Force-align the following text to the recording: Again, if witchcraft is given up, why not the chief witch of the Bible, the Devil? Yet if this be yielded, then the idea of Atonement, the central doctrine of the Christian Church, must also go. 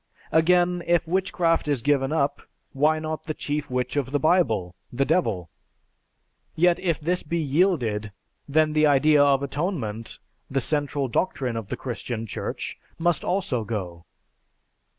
Again, 0.31 0.81
if 0.87 1.07
witchcraft 1.07 1.67
is 1.67 1.83
given 1.83 2.11
up, 2.11 2.41
why 2.73 2.97
not 2.97 3.25
the 3.25 3.35
chief 3.35 3.69
witch 3.69 3.95
of 3.95 4.09
the 4.09 4.19
Bible, 4.19 4.73
the 4.91 5.05
Devil? 5.05 5.51
Yet 6.55 6.79
if 6.79 6.99
this 6.99 7.21
be 7.21 7.37
yielded, 7.37 8.11
then 8.49 8.73
the 8.73 8.87
idea 8.87 9.23
of 9.23 9.43
Atonement, 9.43 10.17
the 10.49 10.59
central 10.59 11.07
doctrine 11.07 11.55
of 11.55 11.67
the 11.67 11.77
Christian 11.77 12.25
Church, 12.25 12.77
must 12.97 13.23
also 13.23 13.63
go. 13.63 14.05